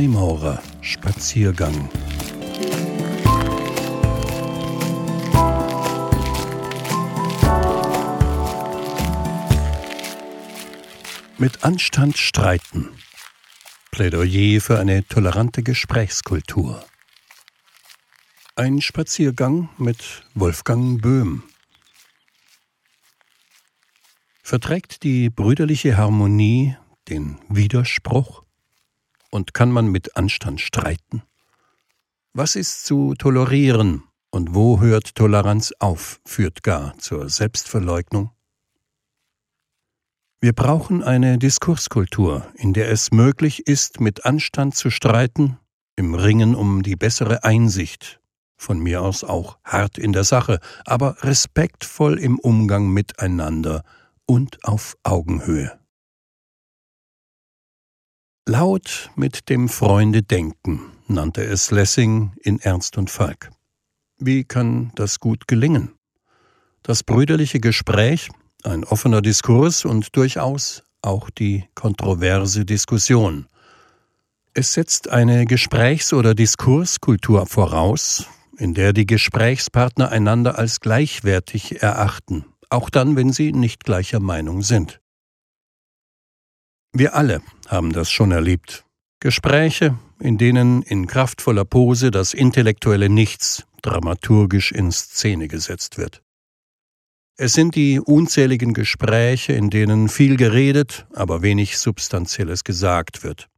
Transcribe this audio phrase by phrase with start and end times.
[0.00, 1.90] Freimaurer Spaziergang.
[11.36, 12.88] Mit Anstand streiten.
[13.90, 16.82] Plädoyer für eine tolerante Gesprächskultur.
[18.56, 21.42] Ein Spaziergang mit Wolfgang Böhm.
[24.42, 26.74] Verträgt die brüderliche Harmonie
[27.10, 28.44] den Widerspruch?
[29.30, 31.22] Und kann man mit Anstand streiten?
[32.32, 38.30] Was ist zu tolerieren und wo hört Toleranz auf, führt gar zur Selbstverleugnung?
[40.40, 45.58] Wir brauchen eine Diskurskultur, in der es möglich ist, mit Anstand zu streiten,
[45.96, 48.20] im Ringen um die bessere Einsicht,
[48.56, 53.82] von mir aus auch hart in der Sache, aber respektvoll im Umgang miteinander
[54.24, 55.79] und auf Augenhöhe.
[58.50, 63.52] Laut mit dem Freunde denken, nannte es Lessing in Ernst und Falk.
[64.18, 65.92] Wie kann das gut gelingen?
[66.82, 68.28] Das brüderliche Gespräch,
[68.64, 73.46] ein offener Diskurs und durchaus auch die kontroverse Diskussion.
[74.52, 78.26] Es setzt eine Gesprächs- oder Diskurskultur voraus,
[78.58, 84.62] in der die Gesprächspartner einander als gleichwertig erachten, auch dann, wenn sie nicht gleicher Meinung
[84.62, 85.00] sind.
[86.92, 88.84] Wir alle haben das schon erlebt.
[89.20, 96.22] Gespräche, in denen in kraftvoller Pose das intellektuelle Nichts dramaturgisch in Szene gesetzt wird.
[97.36, 103.48] Es sind die unzähligen Gespräche, in denen viel geredet, aber wenig Substanzielles gesagt wird.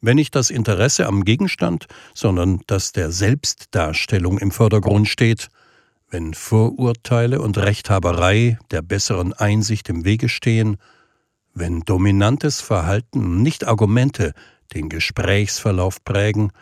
[0.00, 5.48] Wenn nicht das Interesse am Gegenstand, sondern das der Selbstdarstellung im Vordergrund steht,
[6.10, 10.76] wenn Vorurteile und Rechthaberei der besseren Einsicht im Wege stehen,
[11.54, 14.32] wenn dominantes Verhalten, nicht Argumente,
[14.74, 16.52] den Gesprächsverlauf prägen,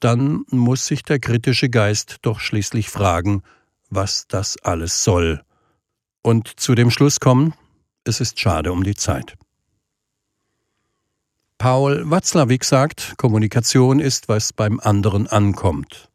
[0.00, 3.42] dann muss sich der kritische Geist doch schließlich fragen,
[3.90, 5.42] was das alles soll,
[6.22, 7.54] und zu dem Schluss kommen,
[8.04, 9.34] es ist schade um die Zeit.
[11.58, 16.10] Paul Watzlawick sagt, Kommunikation ist, was beim anderen ankommt.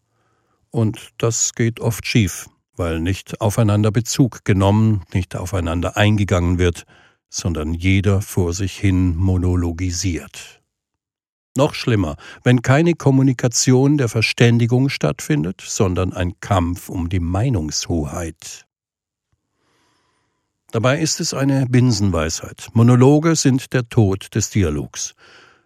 [0.70, 6.86] Und das geht oft schief, weil nicht aufeinander Bezug genommen, nicht aufeinander eingegangen wird,
[7.30, 10.62] sondern jeder vor sich hin monologisiert.
[11.56, 18.66] Noch schlimmer, wenn keine Kommunikation der Verständigung stattfindet, sondern ein Kampf um die Meinungshoheit.
[20.72, 22.70] Dabei ist es eine Binsenweisheit.
[22.74, 25.16] Monologe sind der Tod des Dialogs.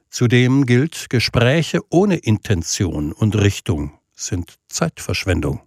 [0.09, 5.62] Zudem gilt, Gespräche ohne Intention und Richtung sind Zeitverschwendung.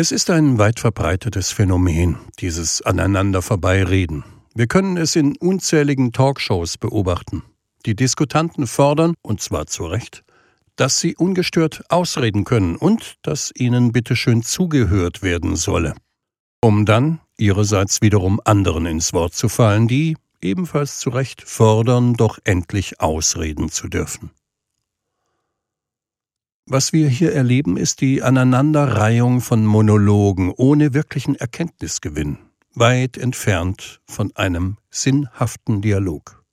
[0.00, 4.22] Es ist ein weit verbreitetes Phänomen, dieses aneinander vorbeireden.
[4.54, 7.42] Wir können es in unzähligen Talkshows beobachten.
[7.84, 10.22] Die Diskutanten fordern, und zwar zu Recht,
[10.76, 15.94] dass sie ungestört ausreden können und dass ihnen bitteschön zugehört werden solle,
[16.60, 22.38] um dann ihrerseits wiederum anderen ins Wort zu fallen, die ebenfalls zu Recht fordern, doch
[22.44, 24.30] endlich ausreden zu dürfen.
[26.70, 32.36] Was wir hier erleben, ist die Aneinanderreihung von Monologen ohne wirklichen Erkenntnisgewinn,
[32.74, 36.44] weit entfernt von einem sinnhaften Dialog.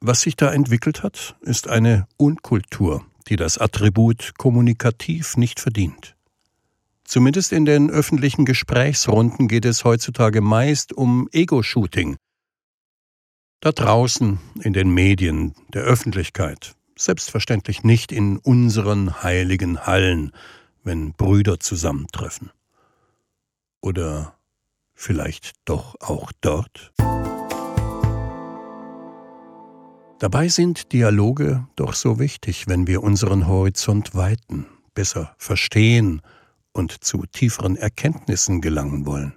[0.00, 6.14] Was sich da entwickelt hat, ist eine Unkultur, die das Attribut kommunikativ nicht verdient.
[7.04, 12.16] Zumindest in den öffentlichen Gesprächsrunden geht es heutzutage meist um Ego-Shooting.
[13.60, 20.32] Da draußen, in den Medien, der Öffentlichkeit, selbstverständlich nicht in unseren heiligen Hallen,
[20.84, 22.50] wenn Brüder zusammentreffen.
[23.80, 24.36] Oder
[24.92, 26.92] vielleicht doch auch dort?
[30.18, 36.20] Dabei sind Dialoge doch so wichtig, wenn wir unseren Horizont weiten, besser verstehen
[36.72, 39.34] und zu tieferen Erkenntnissen gelangen wollen.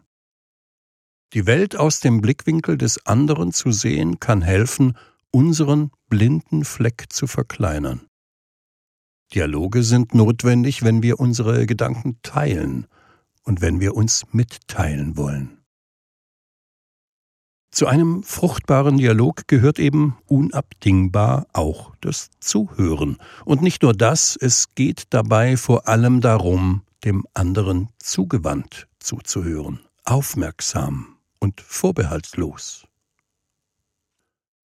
[1.31, 4.98] Die Welt aus dem Blickwinkel des anderen zu sehen, kann helfen,
[5.33, 8.07] unseren blinden Fleck zu verkleinern.
[9.33, 12.88] Dialoge sind notwendig, wenn wir unsere Gedanken teilen
[13.44, 15.63] und wenn wir uns mitteilen wollen.
[17.71, 23.18] Zu einem fruchtbaren Dialog gehört eben unabdingbar auch das Zuhören.
[23.45, 31.18] Und nicht nur das, es geht dabei vor allem darum, dem anderen zugewandt zuzuhören, aufmerksam
[31.39, 32.85] und vorbehaltlos.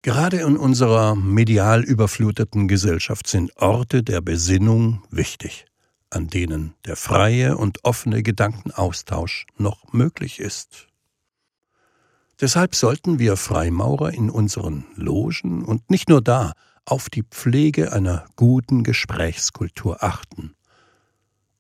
[0.06, 5.66] Gerade in unserer medial überfluteten Gesellschaft sind Orte der Besinnung wichtig,
[6.12, 10.86] an denen der freie und offene Gedankenaustausch noch möglich ist.
[12.40, 16.54] Deshalb sollten wir Freimaurer in unseren Logen und nicht nur da,
[16.86, 20.54] auf die Pflege einer guten Gesprächskultur achten.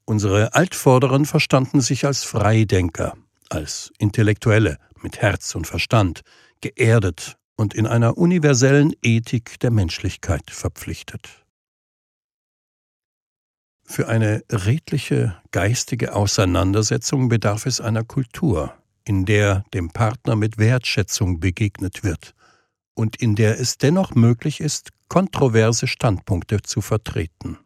[0.05, 3.17] Unsere Altvorderen verstanden sich als Freidenker,
[3.49, 6.21] als Intellektuelle mit Herz und Verstand,
[6.61, 11.45] geerdet und in einer universellen Ethik der Menschlichkeit verpflichtet.
[13.83, 18.73] Für eine redliche geistige Auseinandersetzung bedarf es einer Kultur,
[19.05, 22.33] in der dem Partner mit Wertschätzung begegnet wird
[22.95, 27.59] und in der es dennoch möglich ist, kontroverse Standpunkte zu vertreten.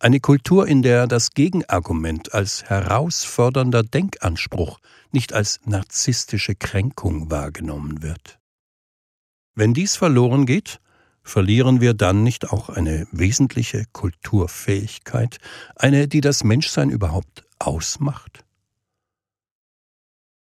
[0.00, 4.80] Eine Kultur, in der das Gegenargument als herausfordernder Denkanspruch,
[5.12, 8.39] nicht als narzisstische Kränkung wahrgenommen wird.
[9.54, 10.80] Wenn dies verloren geht,
[11.22, 15.38] verlieren wir dann nicht auch eine wesentliche Kulturfähigkeit,
[15.76, 18.44] eine, die das Menschsein überhaupt ausmacht?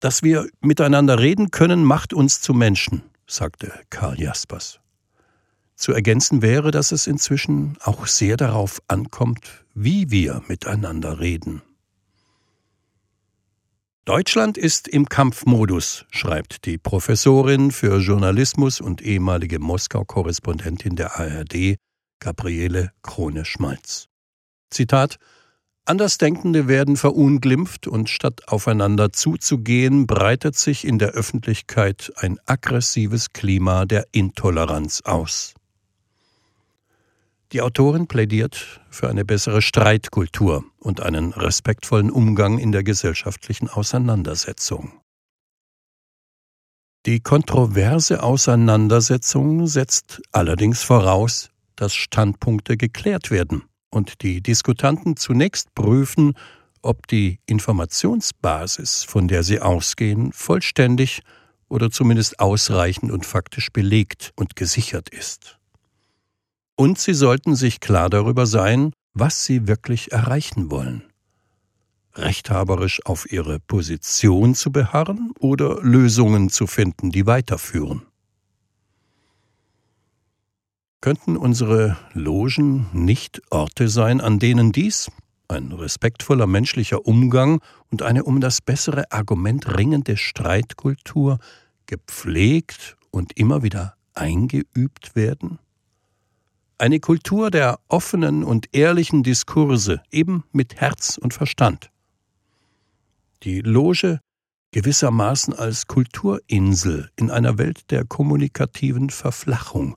[0.01, 4.81] Dass wir miteinander reden können, macht uns zu Menschen, sagte Karl Jaspers.
[5.77, 11.63] Zu ergänzen wäre, dass es inzwischen auch sehr darauf ankommt, wie wir miteinander reden.
[14.05, 21.77] Deutschland ist im Kampfmodus, schreibt die Professorin für Journalismus und ehemalige Moskau-Korrespondentin der ARD,
[22.19, 24.09] Gabriele Krone-Schmalz.
[24.71, 25.19] Zitat
[25.85, 33.85] Andersdenkende werden verunglimpft und statt aufeinander zuzugehen, breitet sich in der Öffentlichkeit ein aggressives Klima
[33.85, 35.55] der Intoleranz aus.
[37.53, 44.99] Die Autorin plädiert für eine bessere Streitkultur und einen respektvollen Umgang in der gesellschaftlichen Auseinandersetzung.
[47.05, 56.35] Die kontroverse Auseinandersetzung setzt allerdings voraus, dass Standpunkte geklärt werden und die Diskutanten zunächst prüfen,
[56.81, 61.21] ob die Informationsbasis, von der sie ausgehen, vollständig
[61.69, 65.59] oder zumindest ausreichend und faktisch belegt und gesichert ist
[66.77, 71.05] und sie sollten sich klar darüber sein, was sie wirklich erreichen wollen.
[72.15, 78.03] Rechthaberisch auf ihre Position zu beharren oder Lösungen zu finden, die weiterführen.
[81.01, 85.11] Könnten unsere Logen nicht Orte sein, an denen dies,
[85.49, 87.61] ein respektvoller menschlicher Umgang
[87.91, 91.39] und eine um das bessere Argument ringende Streitkultur
[91.87, 95.59] gepflegt und immer wieder eingeübt werden?
[96.83, 101.93] Eine Kultur der offenen und ehrlichen Diskurse, eben mit Herz und Verstand.
[103.45, 104.19] Die Loge
[104.73, 109.97] gewissermaßen als Kulturinsel in einer Welt der kommunikativen Verflachung,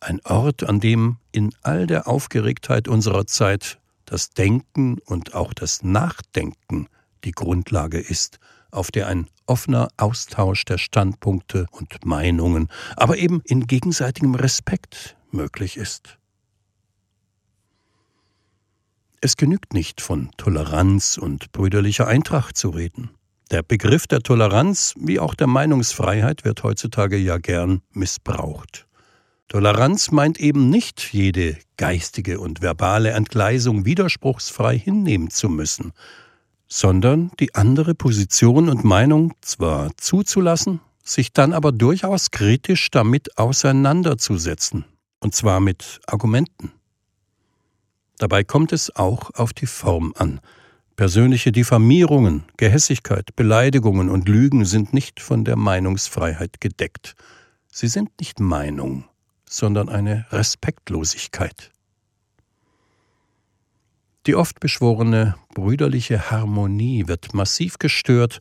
[0.00, 5.84] ein Ort, an dem in all der Aufgeregtheit unserer Zeit das Denken und auch das
[5.84, 6.88] Nachdenken
[7.22, 8.40] die Grundlage ist,
[8.72, 12.66] auf der ein offener Austausch der Standpunkte und Meinungen,
[12.96, 16.18] aber eben in gegenseitigem Respekt möglich ist.
[19.20, 23.10] Es genügt nicht, von Toleranz und brüderlicher Eintracht zu reden.
[23.50, 28.86] Der Begriff der Toleranz wie auch der Meinungsfreiheit wird heutzutage ja gern missbraucht.
[29.48, 35.92] Toleranz meint eben nicht, jede geistige und verbale Entgleisung widerspruchsfrei hinnehmen zu müssen,
[36.68, 44.84] sondern die andere Position und Meinung zwar zuzulassen, sich dann aber durchaus kritisch damit auseinanderzusetzen
[45.20, 46.72] und zwar mit Argumenten.
[48.18, 50.40] Dabei kommt es auch auf die Form an.
[50.96, 57.14] Persönliche Diffamierungen, Gehässigkeit, Beleidigungen und Lügen sind nicht von der Meinungsfreiheit gedeckt.
[57.70, 59.04] Sie sind nicht Meinung,
[59.48, 61.70] sondern eine Respektlosigkeit.
[64.26, 68.40] Die oft beschworene brüderliche Harmonie wird massiv gestört,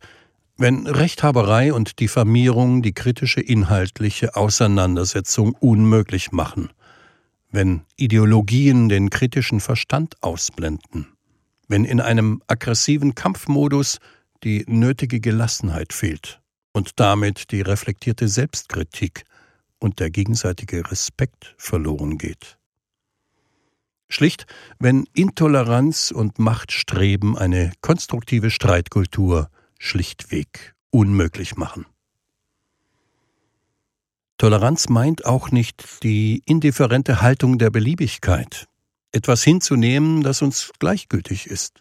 [0.58, 6.70] wenn Rechthaberei und Diffamierung die kritische inhaltliche Auseinandersetzung unmöglich machen,
[7.52, 11.08] wenn Ideologien den kritischen Verstand ausblenden,
[11.68, 14.00] wenn in einem aggressiven Kampfmodus
[14.44, 16.42] die nötige Gelassenheit fehlt.
[16.74, 19.24] Und damit die reflektierte Selbstkritik
[19.80, 22.58] und der gegenseitige Respekt verloren geht.
[24.10, 24.46] Schlicht,
[24.78, 29.50] wenn Intoleranz und Machtstreben eine konstruktive Streitkultur
[29.80, 31.86] schlichtweg unmöglich machen.
[34.38, 38.68] Toleranz meint auch nicht die indifferente Haltung der Beliebigkeit,
[39.12, 41.80] etwas hinzunehmen, das uns gleichgültig ist.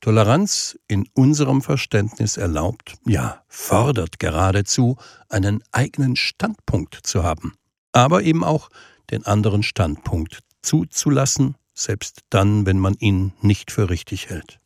[0.00, 4.96] Toleranz in unserem Verständnis erlaubt, ja, fordert geradezu,
[5.28, 7.52] einen eigenen Standpunkt zu haben,
[7.92, 8.70] aber eben auch
[9.10, 14.59] den anderen Standpunkt zuzulassen, selbst dann, wenn man ihn nicht für richtig hält.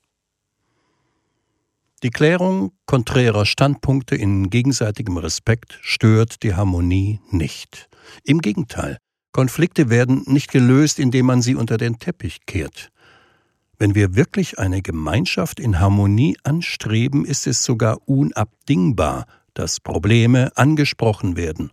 [2.05, 7.89] Die Klärung konträrer Standpunkte in gegenseitigem Respekt stört die Harmonie nicht.
[8.25, 8.99] Im Gegenteil,
[9.33, 12.91] Konflikte werden nicht gelöst, indem man sie unter den Teppich kehrt.
[13.79, 21.39] Wenn wir wirklich eine Gemeinschaft in Harmonie anstreben, ist es sogar unabdingbar, dass Probleme angesprochen
[21.39, 21.71] werden.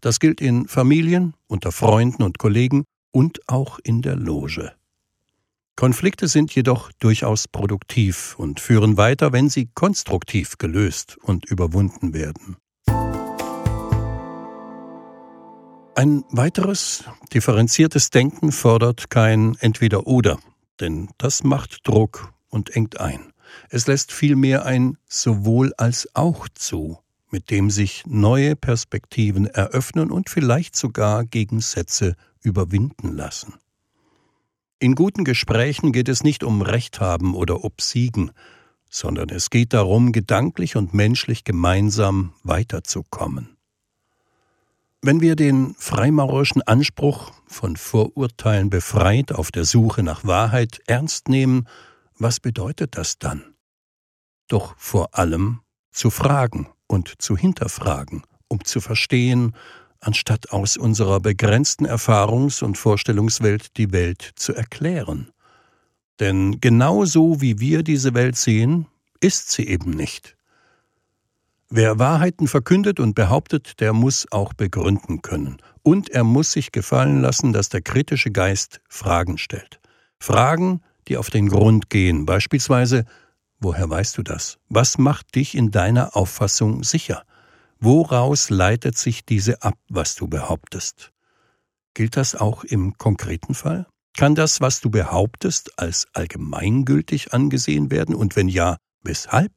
[0.00, 4.74] Das gilt in Familien, unter Freunden und Kollegen und auch in der Loge.
[5.76, 12.56] Konflikte sind jedoch durchaus produktiv und führen weiter, wenn sie konstruktiv gelöst und überwunden werden.
[15.94, 20.38] Ein weiteres differenziertes Denken fordert kein Entweder-Oder,
[20.80, 23.32] denn das macht Druck und engt ein.
[23.68, 26.98] Es lässt vielmehr ein sowohl als auch zu,
[27.30, 33.54] mit dem sich neue Perspektiven eröffnen und vielleicht sogar Gegensätze überwinden lassen.
[34.82, 38.32] In guten Gesprächen geht es nicht um Recht haben oder obsiegen,
[38.90, 43.56] sondern es geht darum, gedanklich und menschlich gemeinsam weiterzukommen.
[45.00, 51.68] Wenn wir den freimaurerischen Anspruch, von Vorurteilen befreit auf der Suche nach Wahrheit ernst nehmen,
[52.18, 53.54] was bedeutet das dann?
[54.48, 55.60] Doch vor allem
[55.92, 59.54] zu fragen und zu hinterfragen, um zu verstehen,
[60.02, 65.30] anstatt aus unserer begrenzten Erfahrungs- und Vorstellungswelt die Welt zu erklären.
[66.20, 68.86] Denn genau so wie wir diese Welt sehen,
[69.20, 70.36] ist sie eben nicht.
[71.70, 75.56] Wer Wahrheiten verkündet und behauptet, der muss auch begründen können.
[75.82, 79.80] Und er muss sich gefallen lassen, dass der kritische Geist Fragen stellt.
[80.18, 82.26] Fragen, die auf den Grund gehen.
[82.26, 83.06] Beispielsweise,
[83.58, 84.58] woher weißt du das?
[84.68, 87.24] Was macht dich in deiner Auffassung sicher?
[87.84, 91.10] Woraus leitet sich diese ab, was du behauptest?
[91.94, 93.88] Gilt das auch im konkreten Fall?
[94.16, 98.14] Kann das, was du behauptest, als allgemeingültig angesehen werden?
[98.14, 99.50] Und wenn ja, weshalb?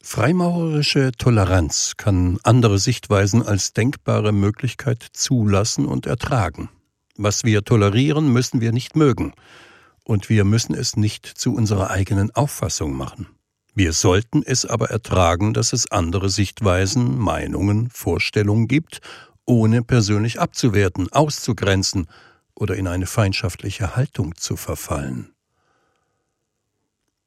[0.00, 6.68] Freimaurerische Toleranz kann andere Sichtweisen als denkbare Möglichkeit zulassen und ertragen.
[7.16, 9.32] Was wir tolerieren, müssen wir nicht mögen,
[10.04, 13.26] und wir müssen es nicht zu unserer eigenen Auffassung machen.
[13.74, 19.00] Wir sollten es aber ertragen, dass es andere Sichtweisen, Meinungen, Vorstellungen gibt,
[19.46, 22.06] ohne persönlich abzuwerten, auszugrenzen
[22.54, 25.34] oder in eine feindschaftliche Haltung zu verfallen.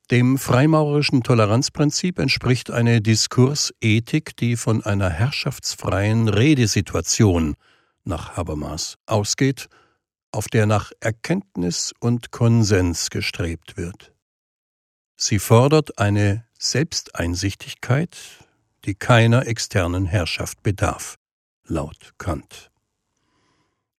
[0.09, 7.55] Dem freimaurerischen Toleranzprinzip entspricht eine Diskursethik, die von einer herrschaftsfreien Redesituation
[8.05, 9.67] nach Habermas ausgeht,
[10.31, 14.13] auf der nach Erkenntnis und Konsens gestrebt wird.
[15.19, 18.15] Sie fordert eine Selbsteinsichtigkeit,
[18.85, 21.17] die keiner externen Herrschaft bedarf,
[21.65, 22.69] laut Kant.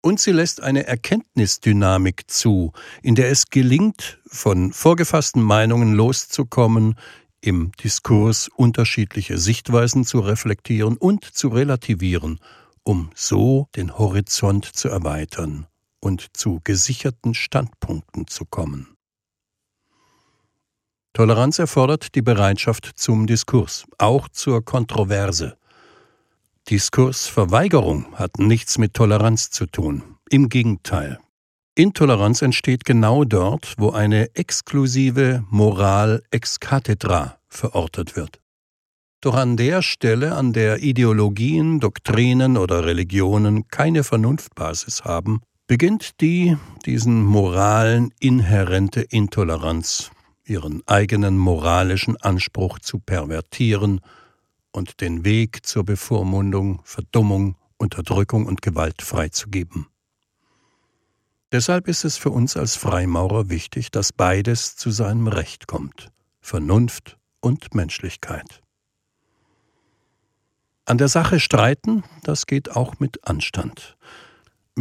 [0.01, 2.73] Und sie lässt eine Erkenntnisdynamik zu,
[3.03, 6.95] in der es gelingt, von vorgefassten Meinungen loszukommen,
[7.41, 12.39] im Diskurs unterschiedliche Sichtweisen zu reflektieren und zu relativieren,
[12.85, 15.67] um so den Horizont zu erweitern
[16.01, 18.98] und zu gesicherten Standpunkten zu kommen.
[21.13, 25.59] Toleranz erfordert die Bereitschaft zum Diskurs, auch zur Kontroverse,
[26.69, 30.03] Diskursverweigerung hat nichts mit Toleranz zu tun.
[30.29, 31.19] Im Gegenteil.
[31.75, 38.41] Intoleranz entsteht genau dort, wo eine exklusive Moral ex cathedra verortet wird.
[39.23, 46.59] Doch an der Stelle, an der Ideologien, Doktrinen oder Religionen keine Vernunftbasis haben, beginnt die
[46.85, 50.11] diesen Moralen inhärente Intoleranz,
[50.49, 54.01] ihren eigenen moralischen Anspruch zu pervertieren
[54.73, 59.87] und den Weg zur Bevormundung, Verdummung, Unterdrückung und Gewalt freizugeben.
[61.53, 67.19] Deshalb ist es für uns als Freimaurer wichtig, dass beides zu seinem Recht kommt Vernunft
[67.41, 68.63] und Menschlichkeit.
[70.87, 73.99] An der Sache streiten, das geht auch mit Anstand.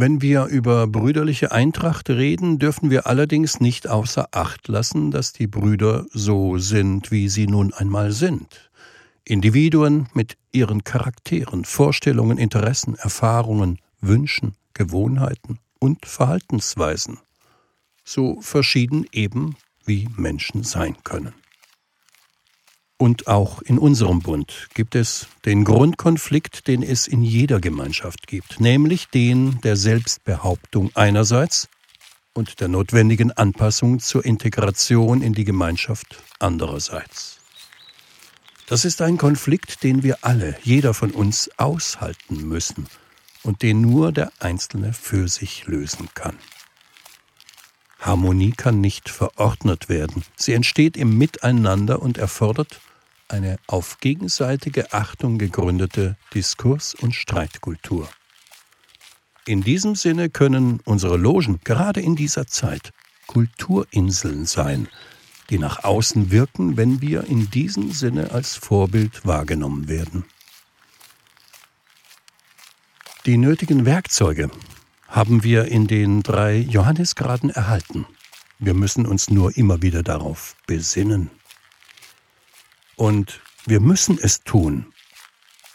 [0.00, 5.48] Wenn wir über brüderliche Eintracht reden, dürfen wir allerdings nicht außer Acht lassen, dass die
[5.48, 8.70] Brüder so sind, wie sie nun einmal sind.
[9.24, 17.18] Individuen mit ihren Charakteren, Vorstellungen, Interessen, Erfahrungen, Wünschen, Gewohnheiten und Verhaltensweisen,
[18.04, 21.34] so verschieden eben wie Menschen sein können.
[23.00, 28.60] Und auch in unserem Bund gibt es den Grundkonflikt, den es in jeder Gemeinschaft gibt,
[28.60, 31.68] nämlich den der Selbstbehauptung einerseits
[32.34, 37.38] und der notwendigen Anpassung zur Integration in die Gemeinschaft andererseits.
[38.66, 42.86] Das ist ein Konflikt, den wir alle, jeder von uns, aushalten müssen
[43.44, 46.36] und den nur der Einzelne für sich lösen kann.
[48.00, 52.80] Harmonie kann nicht verordnet werden, sie entsteht im Miteinander und erfordert
[53.28, 58.08] eine auf gegenseitige Achtung gegründete Diskurs- und Streitkultur.
[59.46, 62.92] In diesem Sinne können unsere Logen gerade in dieser Zeit
[63.26, 64.88] Kulturinseln sein,
[65.50, 70.24] die nach außen wirken, wenn wir in diesem Sinne als Vorbild wahrgenommen werden.
[73.24, 74.50] Die nötigen Werkzeuge
[75.06, 78.06] haben wir in den drei Johannisgraden erhalten.
[78.58, 81.30] Wir müssen uns nur immer wieder darauf besinnen.
[82.98, 84.86] Und wir müssen es tun,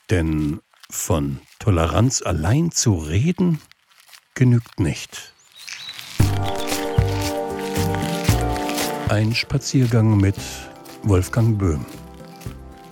[0.09, 3.61] denn von Toleranz allein zu reden
[4.35, 5.33] genügt nicht.
[9.07, 10.35] Ein Spaziergang mit
[11.03, 11.85] Wolfgang Böhm.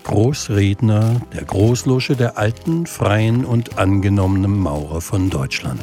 [0.06, 5.82] Großredner der Großlosche der alten, freien und angenommenen Maurer von Deutschland.